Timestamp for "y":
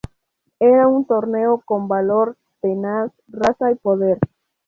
3.71-3.75